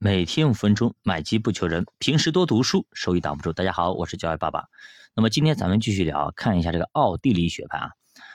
[0.00, 1.84] 每天五分钟，买基不求人。
[1.98, 3.52] 平时多读书，收益挡不住。
[3.52, 4.66] 大家好，我是教育爸爸。
[5.16, 7.90] 那么今天咱们继续聊，看一下这个奥地利学派啊。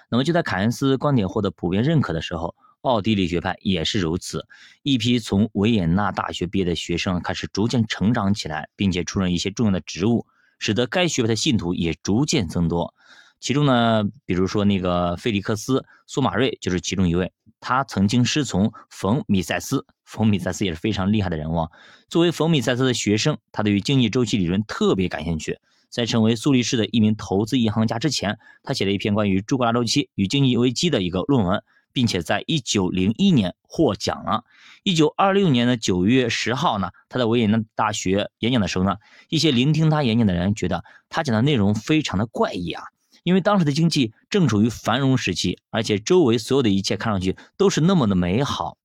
[0.09, 4.45] 那么就在凯恩斯观点获得普遍认可的时候，奥地利学派也是如此。
[4.81, 10.27] 一批从维也纳大学毕业的学生开始逐渐成长起来，并且出任一些重要的职务，
[10.59, 12.93] 使得该学派的信徒也逐渐增多。
[13.39, 17.31] 其中呢，比如说那个菲利克斯·苏马瑞就是其中一位。
[17.63, 21.69] 他曾经师从冯米塞斯，冯米塞斯也是非常厉害的人物。
[22.09, 25.59] 作为冯米塞斯的学生，他对于经济周期理论特别感兴趣。
[25.89, 31.63] 在成为苏黎世的一名投资银行家之前，他写了一篇关于朱格拉周期与经济危机的一个论文，
[31.93, 34.43] 并且在1901年获奖了。
[34.83, 38.97] 1926年的9月10号呢，他在维也纳大学演讲的时候呢，
[39.29, 42.83] 一些聆听他演讲的人觉得他讲的内容非常的怪异啊。
[43.23, 48.77] 因为当时的经济正处于繁荣时期，而且周围所有的一切看上去都是那么的美好。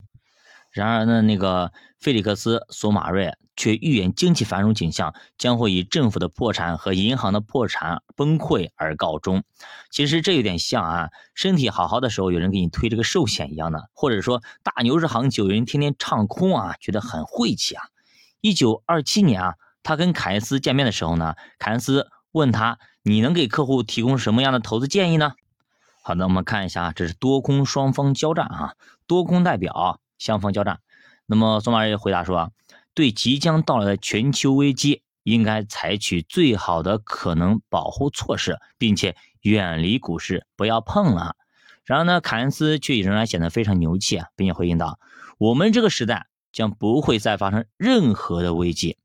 [0.71, 9.43] 然而呢，那个菲利克斯·索马瑞却预言经济繁荣景象将会以政府的破产和银行的破产崩溃而告终。
[9.91, 17.83] 其实这有点像啊，身体好好的时候有人给你推这个寿险一样的，或者说大牛市行情有人天天唱空啊，觉得很晦气啊。
[18.43, 22.09] 一九二七年啊，他跟凯恩斯见面的时候呢，凯恩斯
[22.39, 22.79] 问他。
[23.03, 25.33] 你能给客户提供什么样的投资建议呢？
[26.03, 28.75] 好的，我们看一下啊，这是多空双方交战啊，
[29.07, 30.81] 多空代表相方交战。
[31.25, 32.53] 那么索马瑞回答说，
[32.93, 41.35] 对即将到来的全球危机，应该采取最好的可能保护措施，并且远离股市，不要碰了。
[41.85, 44.99] 然而呢，凯恩斯却仍然显得非常牛气啊，并且回应道
[45.39, 48.99] ：“我们这个时代将不会再发生任何的危机。”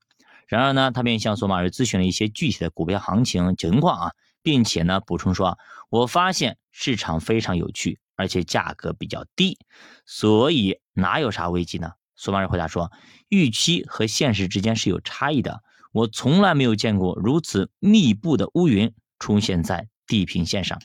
[0.47, 5.58] 然而呢，他便向索马瑞咨询了一些具体的股票行情情况啊，并且呢补充说
[5.89, 9.58] ：“我发现市场非常有趣，而且价格比较低，
[10.05, 12.91] 所以哪有啥危机呢？”索马瑞回答说
[13.30, 20.80] ：“预期和现实之间是有差异的，我从来没有见过如此密布的乌云出现在地平线上。”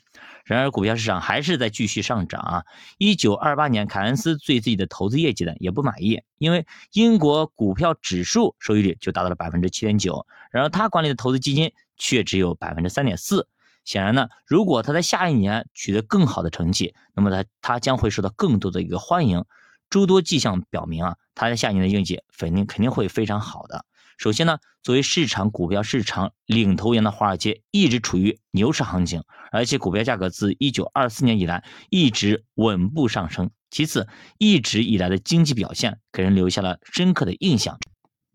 [0.45, 2.65] 然而，股票市场还是在继续上涨啊！
[2.97, 13.47] 一九二八年，凯恩斯对自己的投资业绩呢也不满意，因为英国股票指数收益率就达到了百分之七点九，然而他管理的投资基金却只有百分之三点四。
[13.85, 19.45] 显然呢，如果他在下一年取得更好的成绩，那么他他将会受到更多的一个欢迎。
[19.91, 23.85] 诸多迹象表明啊，他在下一年的业绩肯定肯定会非常好的。
[24.19, 33.49] 首先呢，作为市场股票市场领头羊的华尔街一直处于牛市行情，而且股票价格自一九二四年以来一直稳步上升。
[33.71, 37.79] 其次，一直以来的经济表现给人留下了深刻的印象。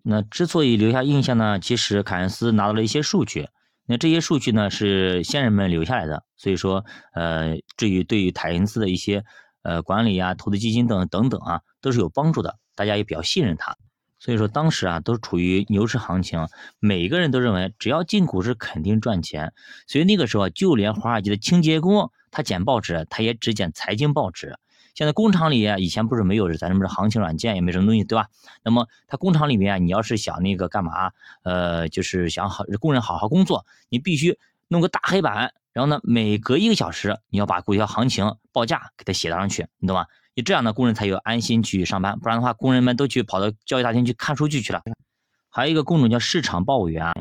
[0.03, 3.49] 那之所以留下印象呢，其实凯恩斯拿到了一些数据，
[3.85, 9.25] 那这些数据呢是先人们留下来的，所以说，呃，至于对于凯恩斯的一些
[9.63, 13.75] 呃管理啊、投资基金等等等啊，都是有帮助的，大家也比较信任他。
[14.23, 16.47] 所以说当时啊都处于牛市行情，
[16.79, 19.51] 每个人都认为只要进股市肯定赚钱。
[19.85, 24.57] 所以那个时候就连华尔街的清洁工，他捡报纸，他也只捡财经报纸。
[24.95, 28.29] 现在工厂里以前不是没有咱什么行情软件，也没什么东西，对吧？
[28.63, 31.11] 那么他工厂里面，你要是想那个干嘛，
[31.43, 40.05] 呃，就是想好工人好好工作，你必须弄个大黑板，然后呢，每隔一个小时你要把股票行情报价给它写上去，你懂吗？
[40.35, 44.81] 你这样的工人才有安心去上班，不然的话，工人们都去跑到交易大厅去看数据去了。
[45.49, 47.13] 还有一个工种叫市场报务员，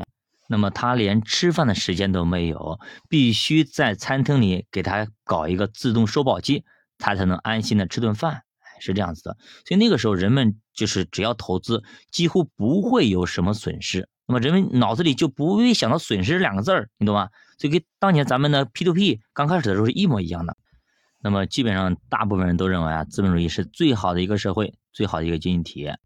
[0.49, 6.63] 那么他连吃饭的时间都没有，必须在餐厅里给他搞一个自动收报机，
[6.97, 8.41] 他才能安心的吃顿饭，
[8.79, 9.37] 是这样子的。
[9.67, 17.29] 所以那个时候人们就是只要投资，几乎不会有什么损失，那么人们脑子里就不会想到损失两个字儿，你懂吗？
[17.59, 20.57] 所以跟当年咱们的 P to P 刚开始的时候是一模一样的。
[21.23, 25.97] 那么基本上，大部分人都认为啊，资本主义是最好的一个社会，最好的一个经济体验。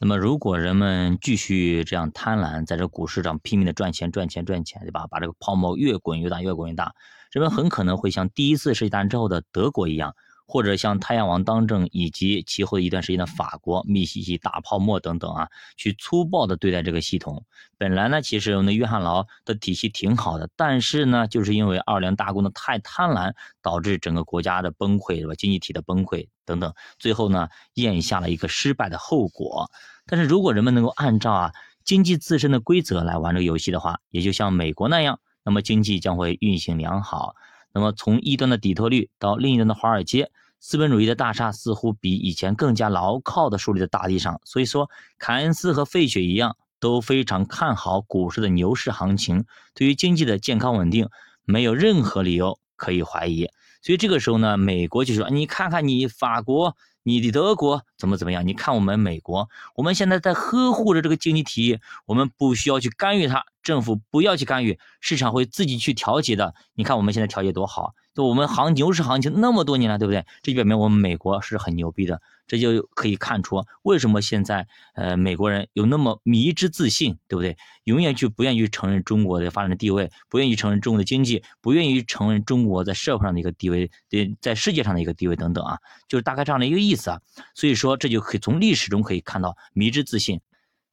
[0.00, 5.06] 那么，如果人们继续这样贪婪，在这股市上拼命的赚钱、赚钱、赚钱，对吧？
[5.10, 6.94] 把这个泡沫越滚越大，越滚越大，
[7.32, 10.14] 人们很可能会像第一次世界大战之后的德国一样。
[10.46, 17.44] 或者像太阳王当政以及其后一段时间的法国、密西西大泡沫等等啊，去粗暴的对待这个系统。
[17.76, 25.34] 本来呢，其实我们的约翰劳的体系挺好的，但是呢，就是因为奥尔良大公的太贪婪，导致整个国家的崩溃，是吧？
[25.34, 29.70] 经济体的崩溃等等，最后呢，咽下了一个失败的后果。
[30.06, 31.52] 但是如果人们能够按照啊
[31.84, 37.34] 经济自身的规则来玩这个游戏的话，也就像美国那样，那么经济将会运行良好。
[37.72, 44.40] 那么，从一端的底特律到另一端的华尔街，资本主义的大厦似乎比以前更加牢靠地树立在大地上。
[44.44, 49.44] 所以说，凯恩斯和费雪一样，都非常看好股市的牛市行情，
[49.74, 51.08] 对于经济的健康稳定
[51.44, 53.48] 没有任何理由可以怀疑。
[53.82, 58.44] 所以这个时候呢，美国就说：“你看看你法国，你的德国怎么怎么样？
[58.44, 66.52] 你看我们美国，我们现在在呵护着这个经济体，我们不需要去干预它，政府不要去干预，市场会自己去调节的。
[66.74, 70.24] 你看我们现在调节多好，就我们行牛市行情那么多年了，对不对？
[70.42, 72.22] 这就表明我们美国是很牛逼的。
[72.46, 77.56] 这就可以看出为什么现在呃美国人有那么迷之自信，对不对？
[77.84, 85.78] 永远就不愿意承认中国的发展的地位，不愿意承认中国的经济，不愿意承认中国在社会上的一个地位，对，在世界上的一个地位等等啊，
[86.08, 87.20] 就是大概这样的一个意思啊。
[87.54, 90.40] 所以说这就可以从历史中可以看到迷之自信。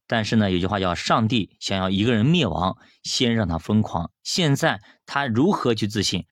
[0.08, 4.12] 但是呢，有句话叫“上帝想要一个人灭亡，先让他疯狂”。
[4.22, 6.26] 现在他如何去自信？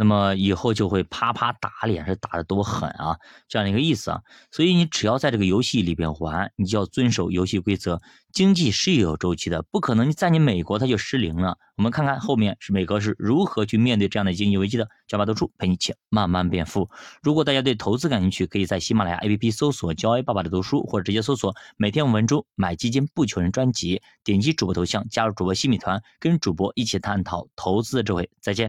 [0.00, 3.18] 那么以后就会啪啪打脸，是打的多狠啊，
[3.48, 4.22] 这样的一个意思啊。
[4.52, 8.00] 所以你只要在这个游戏里边玩，你就要遵守游戏规则。
[8.30, 11.58] 经济是有周期的，不可能在你美国它就失灵了。
[11.76, 14.88] 我们看看后面是美国是如何去面对这样的经济危机的。
[15.08, 16.88] 教爸读书陪你一起慢慢变富。
[17.22, 28.30] 如果大家对投资感兴趣，可以在喜马拉雅 APP 搜索“教 A 爸爸的读书”，或者直接搜索“每天五分钟买基金不求人”专辑，点击主播头像加入主播新米团，跟主播一起探讨投资的智慧。
[28.40, 28.66] 再见。